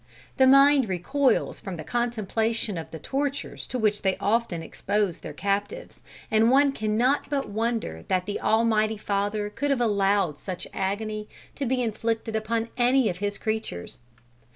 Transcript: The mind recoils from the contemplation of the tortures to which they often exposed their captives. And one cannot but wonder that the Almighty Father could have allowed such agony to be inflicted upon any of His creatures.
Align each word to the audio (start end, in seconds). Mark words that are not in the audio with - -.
The 0.37 0.47
mind 0.47 0.89
recoils 0.89 1.59
from 1.59 1.77
the 1.77 1.83
contemplation 1.83 2.75
of 2.75 2.89
the 2.89 2.97
tortures 2.97 3.67
to 3.67 3.77
which 3.77 4.01
they 4.01 4.17
often 4.17 4.63
exposed 4.63 5.21
their 5.21 5.31
captives. 5.31 6.01
And 6.31 6.49
one 6.49 6.71
cannot 6.71 7.29
but 7.29 7.47
wonder 7.49 8.03
that 8.07 8.25
the 8.25 8.41
Almighty 8.41 8.97
Father 8.97 9.47
could 9.51 9.69
have 9.69 9.79
allowed 9.79 10.39
such 10.39 10.65
agony 10.73 11.29
to 11.53 11.67
be 11.67 11.83
inflicted 11.83 12.35
upon 12.35 12.69
any 12.79 13.09
of 13.11 13.19
His 13.19 13.37
creatures. 13.37 13.99